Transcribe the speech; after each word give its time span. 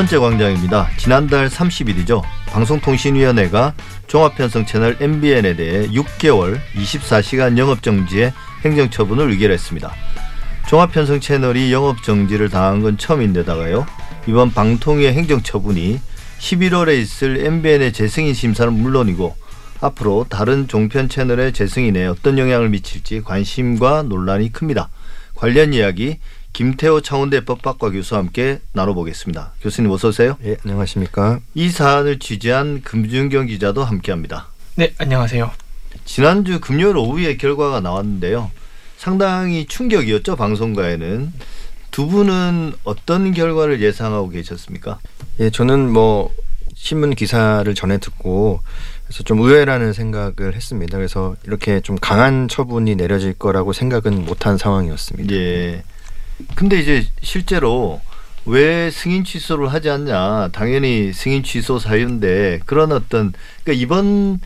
번째 0.00 0.16
광장입니다. 0.16 0.88
지난달 0.96 1.50
30일이죠. 1.50 2.22
방송통신위원회가 2.46 3.74
종합편성 4.06 4.64
채널 4.64 4.96
MBN에 4.98 5.56
대해 5.56 5.88
6개월 5.88 6.58
24시간 6.74 7.58
영업정지의 7.58 8.32
행정처분을 8.64 9.30
의결했습니다. 9.30 9.92
종합편성 10.68 11.20
채널이 11.20 11.70
영업정지를 11.70 12.48
당한 12.48 12.80
건 12.80 12.96
처음인데다가요. 12.96 13.84
이번 14.26 14.50
방통위의 14.52 15.12
행정처분이 15.12 16.00
11월에 16.38 16.98
있을 16.98 17.44
MBN의 17.44 17.92
재승인 17.92 18.32
심사는 18.32 18.72
물론이고 18.72 19.36
앞으로 19.82 20.24
다른 20.30 20.66
종편 20.66 21.10
채널의 21.10 21.52
재승인에 21.52 22.06
어떤 22.06 22.38
영향을 22.38 22.70
미칠지 22.70 23.20
관심과 23.20 24.04
논란이 24.04 24.50
큽니다. 24.50 24.88
관련 25.34 25.74
이야기 25.74 26.18
김태호 26.52 27.00
창원대 27.00 27.44
법학과 27.44 27.90
교수와 27.90 28.20
함께 28.20 28.60
나눠보겠습니다. 28.72 29.52
교수님 29.62 29.90
어서 29.90 30.08
오세요. 30.08 30.36
예, 30.44 30.56
안녕하십니까. 30.64 31.40
이 31.54 31.70
사안을 31.70 32.18
취재한 32.18 32.82
금준경 32.82 33.46
기자도 33.46 33.84
함께합니다. 33.84 34.48
네, 34.76 34.92
안녕하세요. 34.98 35.50
지난주 36.04 36.60
금요일 36.60 36.96
오후에 36.96 37.36
결과가 37.36 37.80
나왔는데요. 37.80 38.50
상당히 38.96 39.64
충격이었죠 39.66 40.36
방송가에는 40.36 41.32
두 41.90 42.06
분은 42.06 42.74
어떤 42.84 43.32
결과를 43.32 43.80
예상하고 43.80 44.28
계셨습니까? 44.28 44.98
예, 45.40 45.50
저는 45.50 45.90
뭐 45.90 46.32
신문 46.74 47.14
기사를 47.14 47.72
전해 47.74 47.98
듣고 47.98 48.60
그래서 49.04 49.22
좀 49.24 49.40
의외라는 49.40 49.92
생각을 49.92 50.54
했습니다. 50.54 50.96
그래서 50.96 51.36
이렇게 51.44 51.80
좀 51.80 51.96
강한 52.00 52.48
처분이 52.48 52.96
내려질 52.96 53.34
거라고 53.34 53.72
생각은 53.72 54.24
못한 54.24 54.56
상황이었습니다. 54.56 55.34
예. 55.34 55.82
근데 56.54 56.78
이제 56.78 57.04
실제로 57.22 58.00
왜 58.46 58.90
승인 58.90 59.24
취소를 59.24 59.72
하지 59.72 59.90
않냐? 59.90 60.48
당연히 60.52 61.12
승인 61.12 61.42
취소 61.42 61.78
사유인데 61.78 62.60
그런 62.66 62.92
어떤 62.92 63.32
그러니까 63.62 63.82
이번 63.82 64.40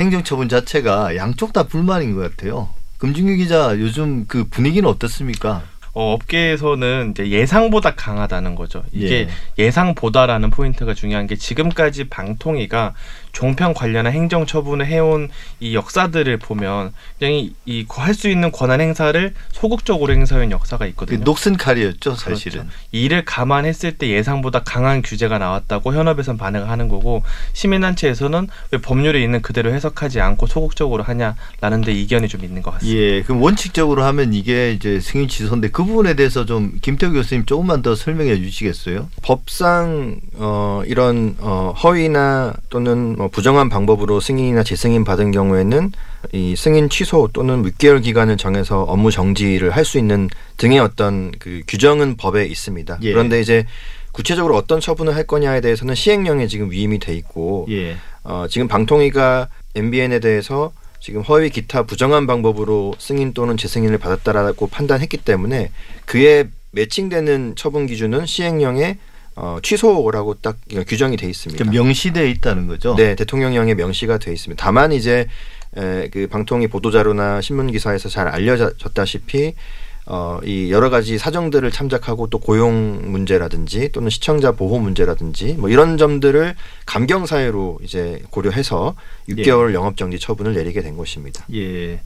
행정처분 0.00 0.48
자체가 0.48 1.16
양쪽 1.16 1.52
다 1.52 1.64
불만인 1.64 2.14
것 2.14 2.22
같아요. 2.22 2.70
금준규 2.98 3.36
기자 3.36 3.78
요즘 3.78 4.26
그 4.26 4.44
분위기는 4.44 4.88
어떻습니까? 4.88 5.62
어, 5.94 6.14
업계에서는 6.14 7.10
이제 7.10 7.28
예상보다 7.28 7.94
강하다는 7.94 8.54
거죠. 8.54 8.82
이게 8.92 9.28
예. 9.58 9.64
예상보다라는 9.64 10.50
포인트가 10.50 10.94
중요한 10.94 11.26
게 11.26 11.36
지금까지 11.36 12.04
방통위가 12.04 12.94
종편 13.32 13.74
관련한 13.74 14.12
행정 14.12 14.46
처분을 14.46 14.86
해온 14.86 15.28
이 15.60 15.74
역사들을 15.74 16.36
보면 16.38 16.92
그냥 17.18 17.50
이할 17.64 18.14
수 18.14 18.28
있는 18.28 18.52
권한 18.52 18.80
행사를 18.80 19.34
소극적으로 19.52 20.12
행사한 20.12 20.50
역사가 20.50 20.84
그 20.84 20.90
있거든요. 20.90 21.24
녹슨 21.24 21.56
칼이었죠, 21.56 22.14
사실은. 22.14 22.62
그렇죠. 22.62 22.76
이를 22.92 23.24
감안했을 23.24 23.98
때 23.98 24.08
예상보다 24.08 24.62
강한 24.64 25.02
규제가 25.02 25.38
나왔다고 25.38 25.94
현업에선 25.94 26.36
반응을 26.36 26.68
하는 26.68 26.88
거고 26.88 27.22
시민단체에서는 27.54 28.48
왜 28.70 28.78
법률에 28.78 29.22
있는 29.22 29.42
그대로 29.42 29.72
해석하지 29.72 30.20
않고 30.20 30.46
소극적으로 30.46 31.02
하냐라는 31.02 31.82
데 31.84 31.92
이견이 31.92 32.28
좀 32.28 32.44
있는 32.44 32.62
것 32.62 32.72
같습니다. 32.72 32.98
예, 32.98 33.22
그럼 33.22 33.42
원칙적으로 33.42 34.04
하면 34.04 34.34
이게 34.34 34.72
이제 34.72 35.00
승인 35.00 35.28
취소인데 35.28 35.68
그 35.70 35.84
부분에 35.84 36.14
대해서 36.14 36.44
좀 36.44 36.78
김태우 36.82 37.12
교수님 37.12 37.46
조금만 37.46 37.82
더 37.82 37.94
설명해 37.94 38.36
주시겠어요? 38.36 39.08
법상 39.22 40.20
어 40.34 40.82
이런 40.86 41.36
어 41.40 41.74
허위나 41.82 42.54
또는 42.68 43.16
뭐 43.16 43.21
부정한 43.28 43.68
방법으로 43.68 44.20
승인이나 44.20 44.62
재승인 44.62 45.04
받은 45.04 45.30
경우에는 45.32 45.92
이 46.32 46.56
승인 46.56 46.88
취소 46.88 47.28
또는 47.32 47.62
6개월 47.62 48.02
기간을 48.02 48.36
정해서 48.36 48.82
업무 48.82 49.10
정지를 49.10 49.70
할 49.70 49.84
수 49.84 49.98
있는 49.98 50.28
등의 50.56 50.78
어떤 50.78 51.32
그 51.38 51.62
규정은 51.66 52.16
법에 52.16 52.46
있습니다. 52.46 52.98
예. 53.02 53.12
그런데 53.12 53.40
이제 53.40 53.66
구체적으로 54.12 54.56
어떤 54.56 54.80
처분을 54.80 55.16
할 55.16 55.26
거냐에 55.26 55.60
대해서는 55.60 55.94
시행령에 55.94 56.46
지금 56.46 56.70
위임이 56.70 56.98
돼 56.98 57.14
있고 57.14 57.66
예. 57.70 57.96
어, 58.24 58.46
지금 58.48 58.68
방통위가 58.68 59.48
MBN에 59.74 60.20
대해서 60.20 60.72
지금 61.00 61.22
허위 61.22 61.50
기타 61.50 61.82
부정한 61.82 62.26
방법으로 62.28 62.94
승인 62.98 63.34
또는 63.34 63.56
재승인을 63.56 63.98
받았다라고 63.98 64.68
판단했기 64.68 65.16
때문에 65.16 65.70
그에 66.06 66.44
매칭되는 66.70 67.54
처분 67.56 67.86
기준은 67.86 68.26
시행령에 68.26 68.98
어, 69.34 69.58
취소라고 69.62 70.34
딱 70.34 70.58
규정이 70.86 71.16
돼 71.16 71.28
있습니다. 71.28 71.70
명시되어 71.70 72.26
있다는 72.26 72.66
거죠. 72.66 72.94
네, 72.96 73.14
대통령령에 73.14 73.74
명시가 73.74 74.18
돼 74.18 74.32
있습니다. 74.32 74.62
다만 74.62 74.92
이제 74.92 75.26
에, 75.76 76.08
그 76.10 76.26
방통위 76.26 76.68
보도자료나 76.68 77.40
신문 77.40 77.70
기사에서 77.70 78.08
잘 78.08 78.28
알려졌다시피 78.28 79.54
어, 80.04 80.40
이 80.44 80.72
여러 80.72 80.90
가지 80.90 81.16
사정들을 81.16 81.70
참작하고 81.70 82.26
또 82.26 82.38
고용 82.38 83.12
문제라든지 83.12 83.90
또는 83.92 84.10
시청자 84.10 84.52
보호 84.52 84.78
문제라든지 84.80 85.54
뭐 85.54 85.68
이런 85.68 85.96
점들을 85.96 86.56
감경 86.86 87.24
사유로 87.24 87.78
이제 87.82 88.20
고려해서 88.30 88.96
6개월 89.28 89.74
영업 89.74 89.96
정지 89.96 90.18
처분을 90.18 90.54
내리게 90.54 90.82
된 90.82 90.96
것입니다. 90.96 91.46
예. 91.54 92.00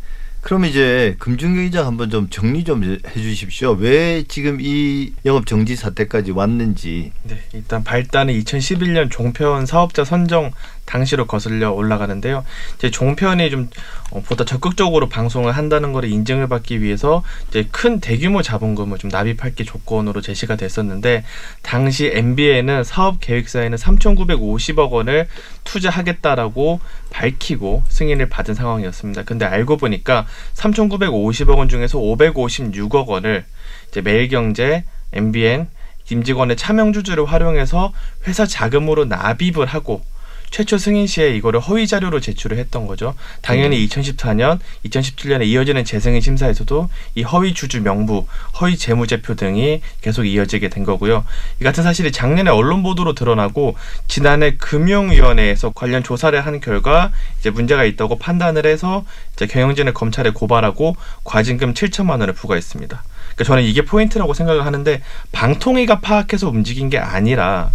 그럼 0.46 0.64
이제 0.64 1.16
기자 1.20 1.84
한번 1.84 2.08
좀 2.08 2.30
정리 2.30 2.62
좀 2.62 2.84
해주십시오. 2.84 3.72
왜 3.72 4.22
지금 4.28 4.58
이 4.60 5.12
영업 5.24 5.44
정지 5.44 5.74
사태까지 5.74 6.30
왔는지. 6.30 7.10
네, 7.24 7.36
일단 7.52 7.82
발단은 7.82 8.32
2011년 8.32 9.10
종편 9.10 9.66
사업자 9.66 10.04
선정 10.04 10.52
당시로 10.86 11.26
거슬려 11.26 11.72
올라가는데요. 11.72 12.44
이제 12.76 12.90
종편이 12.90 13.50
좀 13.50 13.68
어, 14.12 14.22
보다 14.22 14.44
적극적으로 14.44 15.08
방송을 15.08 15.52
한다는 15.52 15.92
것을 15.92 16.08
인증을 16.08 16.48
받기 16.48 16.80
위해서 16.80 17.22
이제 17.48 17.68
큰 17.72 18.00
대규모 18.00 18.40
자본금을 18.40 18.98
좀 18.98 19.10
납입할 19.10 19.54
게 19.54 19.64
조건으로 19.64 20.20
제시가 20.20 20.56
됐었는데 20.56 21.24
당시 21.62 22.10
MBN은 22.14 22.84
사업 22.84 23.20
계획사에는 23.20 23.76
3,950억 23.76 24.90
원을 24.90 25.26
투자하겠다라고 25.64 26.80
밝히고 27.10 27.82
승인을 27.88 28.28
받은 28.28 28.54
상황이었습니다. 28.54 29.24
근데 29.24 29.44
알고 29.44 29.76
보니까 29.76 30.26
3,950억 30.54 31.58
원 31.58 31.68
중에서 31.68 31.98
556억 31.98 33.06
원을 33.08 33.44
이제 33.88 34.00
매일경제, 34.00 34.84
MBN, 35.12 35.68
임직원의 36.10 36.56
차명 36.56 36.92
주주를 36.92 37.24
활용해서 37.24 37.92
회사 38.26 38.46
자금으로 38.46 39.06
납입을 39.06 39.66
하고 39.66 40.02
최초 40.50 40.78
승인 40.78 41.06
시에 41.06 41.30
이거를 41.36 41.60
허위 41.60 41.86
자료로 41.86 42.20
제출을 42.20 42.58
했던 42.58 42.86
거죠. 42.86 43.14
당연히 43.42 43.86
2014년, 43.86 44.58
2017년에 44.84 45.46
이어지는 45.46 45.84
재승인 45.84 46.20
심사에서도 46.20 46.88
이 47.14 47.22
허위 47.22 47.54
주주 47.54 47.82
명부, 47.82 48.26
허위 48.60 48.76
재무제표 48.76 49.34
등이 49.34 49.82
계속 50.00 50.24
이어지게 50.24 50.68
된 50.68 50.84
거고요. 50.84 51.24
이 51.60 51.64
같은 51.64 51.82
사실이 51.82 52.12
작년에 52.12 52.50
언론 52.50 52.82
보도로 52.82 53.14
드러나고 53.14 53.76
지난해 54.08 54.56
금융위원회에서 54.56 55.70
관련 55.70 56.02
조사를 56.02 56.38
한 56.44 56.60
결과 56.60 57.12
이제 57.38 57.50
문제가 57.50 57.84
있다고 57.84 58.18
판단을 58.18 58.66
해서 58.66 59.04
이제 59.34 59.46
경영진을 59.46 59.92
검찰에 59.94 60.30
고발하고 60.30 60.96
과징금 61.24 61.74
7천만 61.74 62.20
원을 62.20 62.32
부과했습니다. 62.32 63.02
그러니까 63.34 63.44
저는 63.44 63.62
이게 63.64 63.84
포인트라고 63.84 64.32
생각을 64.34 64.64
하는데 64.64 65.02
방통위가 65.32 66.00
파악해서 66.00 66.48
움직인 66.48 66.88
게 66.88 66.98
아니라 66.98 67.70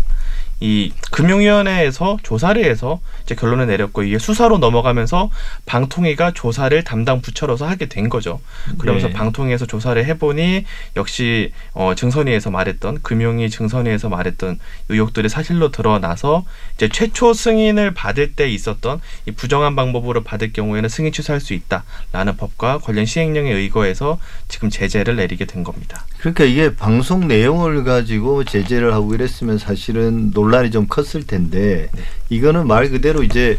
이 0.62 0.94
금융위원회에서 1.12 2.20
조사를 2.22 2.64
해서 2.64 3.02
이제 3.24 3.34
결론을 3.34 3.66
내렸고 3.66 4.04
이게 4.04 4.20
수사로 4.20 4.60
넘어가면서 4.60 5.32
방통위가 5.66 6.32
조사를 6.34 6.84
담당 6.84 7.22
부처로서 7.22 7.68
하게 7.68 7.88
된 7.88 8.10
거죠. 8.10 8.40
그러면서 8.78 9.08
네. 9.08 9.14
방통위에서 9.14 9.66
조사를 9.66 10.06
해보니 10.06 10.66
역시 10.96 11.52
어, 11.74 11.96
증선위에서 11.96 12.52
말했던 12.52 13.02
금융위 13.02 13.50
증선위에서 13.50 14.10
말했던 14.10 14.60
의혹들이 14.90 15.30
사실로 15.30 15.72
드러나서 15.72 16.46
이제 16.76 16.90
최초 16.90 17.34
승인을 17.34 17.96
받을 17.96 18.34
때 18.34 18.48
있었던 18.48 19.02
이 19.26 19.32
부정한 19.32 19.76
방법으로 19.76 20.24
받을 20.24 20.54
경우에는 20.54 20.88
승인 20.90 21.12
취소할 21.12 21.42
수 21.42 21.54
있다라는 21.54 22.38
법과 22.38 22.78
관련 22.78 23.06
시행령에 23.06 23.52
의거해서 23.52 24.20
지금 24.48 24.70
제재를 24.70 25.16
내리게 25.16 25.46
된 25.46 25.64
겁니다. 25.64 26.06
그러니까 26.22 26.44
이게 26.44 26.76
방송 26.76 27.28
내용을 27.28 27.84
가지고 27.84 28.44
제재를 28.44 28.94
하고 28.94 29.16
이랬으면 29.16 29.58
사실은 29.58 30.30
논란이 30.32 30.70
좀 30.70 30.86
컸을 30.88 31.26
텐데 31.26 31.90
이거는 32.30 32.68
말 32.68 32.90
그대로 32.90 33.24
이제 33.24 33.58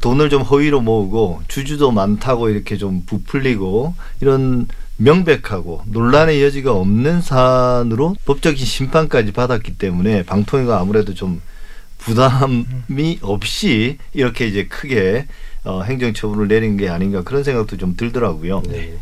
돈을 0.00 0.30
좀 0.30 0.40
허위로 0.40 0.80
모으고 0.80 1.42
주주도 1.46 1.90
많다고 1.90 2.48
이렇게 2.48 2.78
좀 2.78 3.02
부풀리고 3.04 3.94
이런 4.22 4.66
명백하고 4.96 5.82
논란의 5.86 6.42
여지가 6.42 6.72
없는 6.72 7.20
사안으로 7.20 8.16
법적인 8.24 8.64
심판까지 8.64 9.32
받았기 9.32 9.76
때문에 9.76 10.22
방통위가 10.22 10.80
아무래도 10.80 11.12
좀 11.12 11.42
부담이 11.98 13.18
없이 13.20 13.98
이렇게 14.14 14.46
이제 14.46 14.66
크게 14.66 15.26
어, 15.64 15.82
행정 15.82 16.12
처분을 16.14 16.48
내린 16.48 16.76
게 16.76 16.88
아닌가 16.88 17.22
그런 17.22 17.44
생각도 17.44 17.76
좀 17.76 17.94
들더라고요. 17.96 18.62
네. 18.68 18.94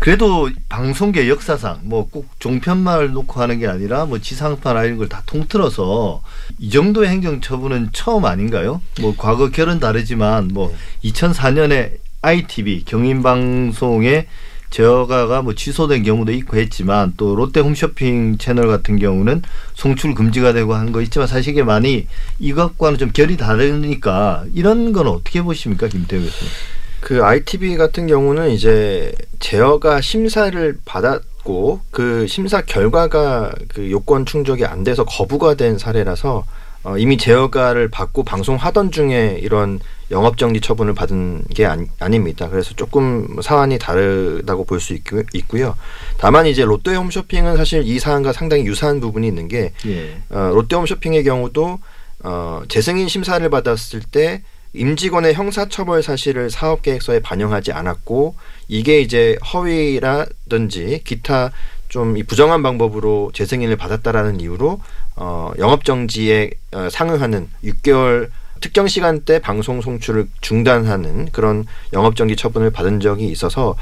그래도 0.00 0.50
방송계 0.68 1.28
역사상 1.28 1.80
뭐 1.84 2.08
꼭 2.10 2.28
종편만 2.40 3.12
놓고 3.12 3.40
하는 3.40 3.58
게 3.60 3.66
아니라 3.68 4.06
뭐 4.06 4.18
지상파나 4.18 4.84
이런 4.84 4.98
걸 4.98 5.08
다 5.08 5.22
통틀어서 5.26 6.22
이 6.58 6.70
정도의 6.70 7.08
행정 7.10 7.40
처분은 7.40 7.90
처음 7.92 8.24
아닌가요? 8.24 8.80
뭐 9.00 9.14
과거 9.16 9.50
결은 9.50 9.78
다르지만 9.78 10.48
뭐 10.52 10.74
2004년에 11.04 11.98
ITV 12.22 12.84
경인방송의 12.84 14.26
제어가가 14.70 15.42
뭐 15.42 15.54
취소된 15.54 16.02
경우도 16.04 16.32
있고 16.32 16.56
했지만 16.56 17.12
또 17.16 17.34
롯데 17.34 17.60
홈쇼핑 17.60 18.38
채널 18.38 18.68
같은 18.68 18.98
경우는 18.98 19.42
송출 19.74 20.14
금지가 20.14 20.52
되고 20.52 20.74
한 20.74 20.90
거 20.92 21.00
있지만 21.02 21.28
사실 21.28 21.52
이게 21.52 21.62
많이 21.62 22.06
이것과는 22.38 22.98
좀 22.98 23.10
결이 23.12 23.36
다르니까 23.36 24.44
이런 24.54 24.92
건 24.92 25.06
어떻게 25.06 25.42
보십니까 25.42 25.86
김태우 25.88 26.20
교수님? 26.20 26.52
그 27.00 27.24
ITV 27.24 27.76
같은 27.76 28.06
경우는 28.06 28.50
이제 28.50 29.12
제어가 29.38 30.00
심사를 30.00 30.78
받았고 30.84 31.80
그 31.90 32.26
심사 32.26 32.60
결과가 32.60 33.52
그 33.68 33.90
요건 33.90 34.26
충족이 34.26 34.64
안 34.66 34.84
돼서 34.84 35.04
거부가 35.04 35.54
된 35.54 35.78
사례라서 35.78 36.44
어, 36.82 36.96
이미 36.98 37.16
제어가를 37.16 37.88
받고 37.88 38.24
방송하던 38.24 38.90
중에 38.90 39.38
이런 39.42 39.80
영업정지 40.10 40.60
처분을 40.60 40.94
받은 40.94 41.44
게 41.54 41.66
아니, 41.66 41.86
아닙니다. 42.00 42.48
그래서 42.48 42.74
조금 42.74 43.40
사안이 43.42 43.78
다르다고 43.78 44.64
볼 44.64 44.80
수 44.80 44.94
있고요. 45.34 45.76
다만 46.18 46.46
이제 46.46 46.64
롯데 46.64 46.94
홈쇼핑은 46.94 47.56
사실 47.56 47.82
이 47.86 47.98
사안과 47.98 48.32
상당히 48.32 48.64
유사한 48.66 49.00
부분이 49.00 49.26
있는 49.26 49.46
게 49.48 49.72
예. 49.86 50.16
어, 50.30 50.50
롯데 50.54 50.76
홈쇼핑의 50.76 51.22
경우도 51.24 51.78
어, 52.22 52.62
재승인 52.68 53.08
심사를 53.08 53.48
받았을 53.48 54.00
때 54.00 54.42
임직원의 54.72 55.34
형사처벌 55.34 56.02
사실을 56.02 56.48
사업계획서에 56.50 57.20
반영하지 57.20 57.72
않았고 57.72 58.36
이게 58.68 59.00
이제 59.00 59.36
허위라든지 59.52 61.02
기타 61.04 61.50
좀 61.88 62.16
이 62.16 62.22
부정한 62.22 62.62
방법으로 62.62 63.32
재승인을 63.34 63.76
받았다라는 63.76 64.40
이유로 64.40 64.80
어, 65.16 65.50
영업 65.58 65.84
정지에 65.84 66.50
어, 66.72 66.88
상응하는 66.88 67.48
6개월 67.64 68.28
특정 68.60 68.86
시간대 68.86 69.38
방송 69.38 69.80
송출을 69.80 70.28
중단하는 70.40 71.30
그런 71.32 71.64
영업정지 71.92 72.36
처분을 72.36 72.70
받은 72.70 73.00
적이 73.00 73.28
있어서 73.28 73.76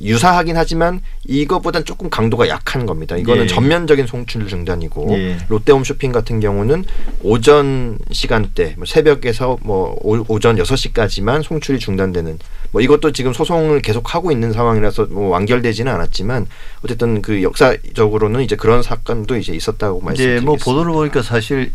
유사하긴 0.00 0.56
하지만 0.56 1.00
이것보단 1.24 1.84
조금 1.84 2.10
강도가 2.10 2.48
약한 2.48 2.86
겁니다. 2.86 3.16
이거는 3.16 3.44
예. 3.44 3.46
전면적인 3.46 4.06
송출 4.06 4.48
중단이고 4.48 5.06
예. 5.12 5.38
롯데홈쇼핑 5.48 6.10
같은 6.10 6.40
경우는 6.40 6.84
오전 7.22 7.98
시간대 8.10 8.74
뭐 8.76 8.84
새벽에서 8.84 9.58
뭐 9.62 9.96
오- 10.02 10.24
오전 10.28 10.56
6시까지만 10.56 11.42
송출이 11.44 11.78
중단되는 11.78 12.38
뭐 12.72 12.82
이것도 12.82 13.12
지금 13.12 13.32
소송을 13.32 13.80
계속 13.80 14.14
하고 14.14 14.32
있는 14.32 14.52
상황이라서 14.52 15.06
뭐 15.06 15.28
완결되지는 15.28 15.92
않았지만 15.92 16.46
어쨌든 16.84 17.22
그 17.22 17.42
역사적으로는 17.42 18.42
이제 18.42 18.56
그런 18.56 18.82
사건도 18.82 19.36
이제 19.36 19.54
있었다고 19.54 20.00
말씀드리겠습니다. 20.00 20.44
뭐 20.46 20.56
보도를 20.56 20.92
보니까 20.92 21.22
사실 21.22 21.70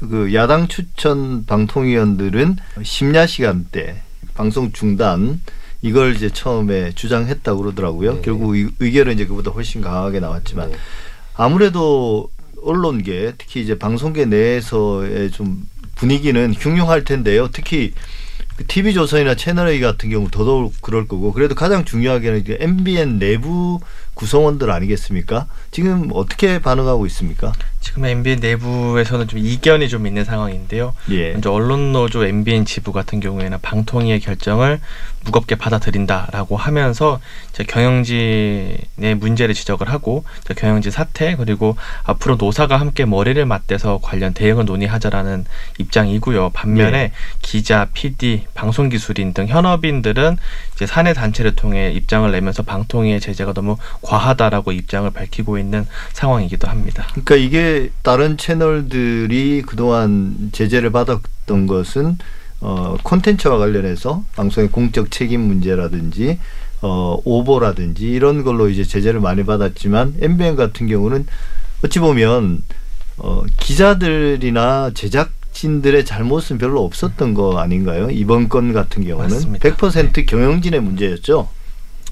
그 0.00 0.32
야당 0.34 0.68
추천 0.68 1.44
방통위원들은 1.46 2.56
심야 2.82 3.26
시간대 3.26 4.02
방송 4.34 4.72
중단 4.72 5.40
이걸 5.82 6.14
이제 6.14 6.28
처음에 6.30 6.92
주장했다고 6.92 7.62
그러더라고요. 7.62 8.14
네. 8.16 8.20
결국 8.22 8.54
의- 8.54 8.68
의결은 8.80 9.14
이제 9.14 9.26
그보다 9.26 9.50
훨씬 9.50 9.80
강하게 9.80 10.20
나왔지만 10.20 10.70
네. 10.70 10.76
아무래도 11.34 12.30
언론계 12.62 13.34
특히 13.38 13.60
이제 13.62 13.78
방송계 13.78 14.24
내에서의 14.26 15.30
좀 15.30 15.66
분위기는 15.94 16.52
흉흉할 16.54 17.04
텐데요. 17.04 17.48
특히 17.52 17.92
그 17.94 18.00
TV 18.68 18.94
조선이나 18.94 19.34
채널 19.34 19.68
A 19.68 19.80
같은 19.80 20.10
경우 20.10 20.30
더더욱 20.30 20.74
그럴 20.80 21.06
거고 21.06 21.32
그래도 21.32 21.54
가장 21.54 21.84
중요하게는 21.84 22.44
그 22.44 22.56
MBN 22.60 23.18
내부 23.18 23.80
구성원들 24.14 24.70
아니겠습니까? 24.70 25.46
지금 25.70 26.10
어떻게 26.14 26.58
반응하고 26.58 27.06
있습니까? 27.06 27.52
지금 27.80 28.04
MBN 28.06 28.40
내부에서는 28.40 29.28
좀 29.28 29.38
이견이 29.38 29.88
좀 29.88 30.06
있는 30.06 30.24
상황인데요. 30.24 30.94
예. 31.10 31.32
먼저 31.32 31.52
언론 31.52 31.92
노조 31.92 32.24
MBN 32.24 32.64
지부 32.64 32.92
같은 32.92 33.20
경우에는 33.20 33.58
방통위의 33.60 34.20
결정을 34.20 34.80
무겁게 35.26 35.56
받아들인다라고 35.56 36.56
하면서 36.56 37.20
경영진의 37.68 39.14
문제를 39.18 39.54
지적을 39.54 39.90
하고 39.90 40.24
경영진 40.56 40.92
사태 40.92 41.36
그리고 41.36 41.76
앞으로 42.04 42.36
노사가 42.36 42.78
함께 42.78 43.04
머리를 43.04 43.44
맞대서 43.44 43.98
관련 44.02 44.32
대응을 44.32 44.64
논의하자라는 44.64 45.44
입장이고요. 45.78 46.50
반면에 46.50 46.90
네. 46.90 47.12
기자, 47.42 47.88
PD, 47.92 48.46
방송 48.54 48.88
기술인 48.88 49.34
등 49.34 49.48
현업인들은 49.48 50.38
이제 50.74 50.86
사내 50.86 51.12
단체를 51.12 51.56
통해 51.56 51.90
입장을 51.90 52.30
내면서 52.30 52.62
방통위의 52.62 53.20
제재가 53.20 53.52
너무 53.52 53.76
과하다라고 54.02 54.72
입장을 54.72 55.10
밝히고 55.10 55.58
있는 55.58 55.86
상황이기도 56.12 56.68
합니다. 56.68 57.06
그러니까 57.10 57.34
이게 57.36 57.90
다른 58.02 58.36
채널들이 58.36 59.62
그동안 59.66 60.50
제재를 60.52 60.90
받았던 60.92 61.66
것은 61.66 62.18
어 62.60 62.96
콘텐츠와 63.02 63.58
관련해서 63.58 64.24
방송의 64.34 64.70
공적 64.70 65.10
책임 65.10 65.42
문제라든지 65.42 66.38
어 66.82 67.18
오보라든지 67.24 68.06
이런 68.06 68.44
걸로 68.44 68.68
이제 68.68 68.84
제재를 68.84 69.20
많이 69.20 69.44
받았지만 69.44 70.16
MBN 70.20 70.56
같은 70.56 70.86
경우는 70.86 71.26
어찌 71.84 71.98
보면 71.98 72.62
어 73.18 73.42
기자들이나 73.58 74.90
제작진들의 74.94 76.04
잘못은 76.04 76.58
별로 76.58 76.84
없었던 76.84 77.34
거 77.34 77.58
아닌가요? 77.58 78.08
이번 78.10 78.48
건 78.48 78.72
같은 78.72 79.04
경우는 79.06 79.30
맞습니다. 79.30 79.68
100% 79.68 80.26
경영진의 80.26 80.80
문제였죠. 80.80 81.48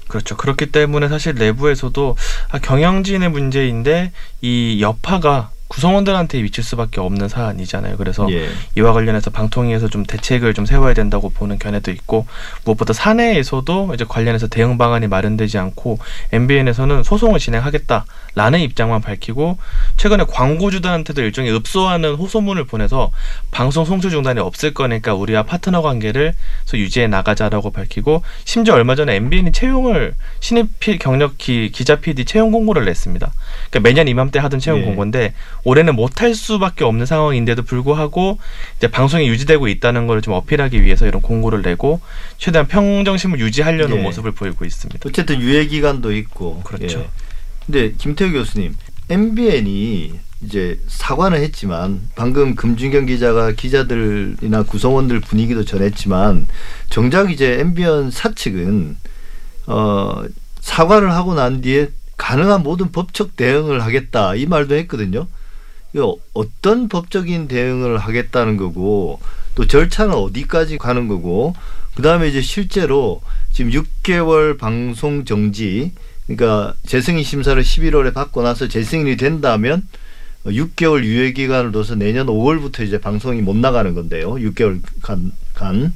그렇죠. 0.07 0.37
그렇기 0.37 0.67
때문에 0.67 1.07
사실 1.09 1.33
내부에서도 1.35 2.15
아, 2.51 2.59
경영진의 2.59 3.29
문제인데 3.29 4.11
이 4.41 4.79
여파가 4.81 5.49
구성원들한테 5.67 6.41
미칠 6.41 6.63
수밖에 6.63 7.01
없는 7.01 7.27
사안이잖아요. 7.27 7.97
그래서 7.97 8.27
예. 8.31 8.49
이와 8.77 8.93
관련해서 8.93 9.29
방통위에서 9.31 9.87
좀 9.87 10.05
대책을 10.05 10.53
좀 10.53 10.65
세워야 10.65 10.93
된다고 10.93 11.29
보는 11.29 11.57
견해도 11.59 11.91
있고 11.91 12.27
무엇보다 12.65 12.93
사내에서도 12.93 13.91
이제 13.95 14.05
관련해서 14.07 14.47
대응 14.47 14.77
방안이 14.77 15.07
마련되지 15.07 15.57
않고 15.57 15.97
MBN에서는 16.31 17.03
소송을 17.03 17.39
진행하겠다라는 17.39 18.59
입장만 18.59 19.01
밝히고 19.01 19.57
최근에 19.97 20.25
광고주들한테도 20.29 21.21
일종의 21.21 21.55
읍소하는 21.55 22.15
호소문을 22.15 22.65
보내서 22.65 23.11
방송 23.51 23.85
송출 23.85 24.11
중단이 24.11 24.39
없을 24.39 24.73
거니까 24.73 25.13
우리와 25.15 25.43
파트너 25.43 25.81
관계를 25.81 26.33
서 26.65 26.77
유지해 26.77 27.07
나가자라고 27.07 27.71
밝히고 27.71 28.21
심지어 28.43 28.75
얼마 28.75 28.95
전에 28.95 29.15
MBN이 29.15 29.51
채용을 29.51 30.15
신입 30.39 30.79
피- 30.79 30.97
경력 30.99 31.37
기, 31.37 31.71
기자 31.71 31.95
PD 31.97 32.25
채용 32.25 32.51
공고를 32.51 32.85
냈습니다. 32.85 33.31
그러니까 33.71 33.79
매년 33.89 34.07
이맘때 34.07 34.39
하던 34.39 34.59
채용 34.59 34.79
예. 34.79 34.83
공고인데 34.85 35.33
올해는 35.65 35.95
못할 35.95 36.33
수밖에 36.35 36.85
없는 36.85 37.05
상황인데도 37.05 37.63
불구하고 37.63 38.39
이제 38.77 38.87
방송이 38.87 39.27
유지되고 39.27 39.67
있다는 39.67 40.07
걸 40.07 40.21
좀 40.21 40.33
어필하기 40.33 40.81
위해서 40.81 41.05
이런 41.05 41.21
공고를 41.21 41.61
내고 41.61 41.99
최대한 42.37 42.67
평정심을 42.67 43.39
유지하려는 43.39 43.97
예. 43.97 44.01
모습을 44.01 44.31
보이고 44.31 44.63
있습니다. 44.63 44.99
어쨌든 45.05 45.41
유예 45.41 45.65
기간도 45.67 46.13
있고. 46.13 46.61
그렇죠. 46.63 46.99
예. 46.99 47.09
근데 47.65 47.93
김태우 47.97 48.31
교수님, 48.31 48.75
MBN이 49.09 50.13
이제 50.41 50.79
사과는 50.87 51.41
했지만 51.41 52.01
방금 52.15 52.55
금준경 52.55 53.07
기자가 53.07 53.51
기자들이나 53.51 54.63
구성원들 54.63 55.19
분위기도 55.21 55.65
전했지만 55.65 56.47
정작 56.89 57.31
이제 57.31 57.59
MBN 57.59 58.11
사측은 58.11 58.97
어 59.67 60.23
사과를 60.61 61.11
하고 61.11 61.33
난 61.35 61.61
뒤에 61.61 61.89
가능한 62.17 62.63
모든 62.63 62.91
법적 62.91 63.35
대응을 63.35 63.81
하겠다 63.83 64.35
이 64.35 64.45
말도 64.45 64.75
했거든요. 64.75 65.27
어떤 66.33 66.89
법적인 66.89 67.47
대응을 67.47 67.97
하겠다는 67.97 68.57
거고 68.57 69.19
또 69.55 69.65
절차는 69.67 70.13
어디까지 70.13 70.77
가는 70.77 71.07
거고 71.07 71.55
그다음에 71.95 72.27
이제 72.27 72.41
실제로 72.41 73.21
지금 73.51 73.71
6개월 73.71 74.57
방송 74.57 75.23
정지 75.23 75.93
그러니까 76.27 76.73
재승인 76.85 77.23
심사를 77.23 77.61
11월에 77.61 78.13
받고 78.13 78.41
나서 78.41 78.67
재승인이 78.67 79.17
된다면 79.17 79.87
6개월 80.45 81.03
유예 81.03 81.31
기간을 81.31 81.71
둬서 81.71 81.95
내년 81.95 82.27
5월부터 82.27 82.81
이제 82.81 82.99
방송이 82.99 83.41
못 83.41 83.55
나가는 83.55 83.93
건데요. 83.95 84.33
6개월 84.33 84.81
간, 85.01 85.31
간. 85.53 85.93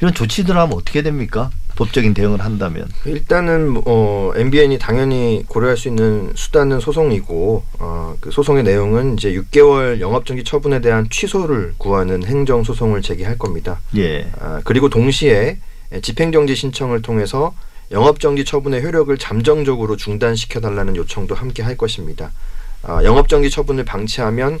이런 0.00 0.14
조치들 0.14 0.56
하면 0.56 0.76
어떻게 0.76 1.02
됩니까? 1.02 1.50
법적인 1.76 2.14
대응을 2.14 2.40
한다면. 2.40 2.88
일단은 3.04 3.82
어, 3.86 4.32
MBN이 4.34 4.78
당연히 4.78 5.44
고려할 5.48 5.76
수 5.76 5.88
있는 5.88 6.32
수단은 6.34 6.80
소송이고 6.80 7.64
어, 7.78 8.16
그 8.20 8.30
소송의 8.30 8.62
내용은 8.62 9.14
이제 9.14 9.32
6개월 9.32 10.00
영업정지 10.00 10.44
처분에 10.44 10.80
대한 10.80 11.08
취소를 11.10 11.74
구하는 11.78 12.24
행정 12.24 12.64
소송을 12.64 13.02
제기할 13.02 13.38
겁니다. 13.38 13.80
예. 13.96 14.30
아, 14.40 14.60
그리고 14.64 14.88
동시에 14.88 15.58
집행정지 16.02 16.54
신청을 16.54 17.02
통해서 17.02 17.54
영업정지 17.90 18.44
처분의 18.44 18.82
효력을 18.82 19.16
잠정적으로 19.18 19.96
중단시켜 19.96 20.60
달라는 20.60 20.96
요청도 20.96 21.34
함께 21.34 21.62
할 21.62 21.76
것입니다. 21.76 22.32
아, 22.82 23.02
영업정지 23.04 23.50
처분을 23.50 23.84
방치하면 23.84 24.58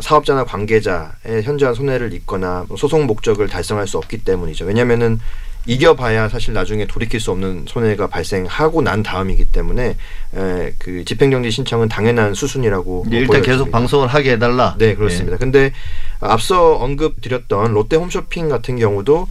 사업자나 0.00 0.44
관계자의 0.44 1.42
현저한 1.44 1.74
손해를 1.74 2.12
입거나 2.12 2.64
뭐 2.68 2.76
소송 2.76 3.06
목적을 3.06 3.48
달성할 3.48 3.86
수 3.86 3.96
없기 3.98 4.24
때문이죠. 4.24 4.64
왜냐하면은 4.64 5.20
이겨봐야 5.66 6.28
사실 6.28 6.52
나중에 6.54 6.86
돌이킬 6.86 7.20
수 7.20 7.30
없는 7.30 7.64
손해가 7.66 8.06
발생하고 8.06 8.82
난 8.82 9.02
다음이기 9.02 9.46
때문에 9.46 9.96
에, 10.36 10.74
그 10.78 11.04
집행정지 11.04 11.50
신청은 11.50 11.88
당연한 11.88 12.34
수순이라고 12.34 13.04
이제 13.06 13.16
일단 13.18 13.40
계속 13.40 13.64
보여집니다. 13.64 13.78
방송을 13.78 14.08
하게 14.08 14.32
해달라. 14.32 14.76
네, 14.78 14.94
그렇습니다. 14.94 15.36
근데 15.36 15.72
앞서 16.20 16.74
언급드렸던 16.76 17.72
롯데 17.72 17.96
홈쇼핑 17.96 18.48
같은 18.48 18.78
경우도 18.78 19.28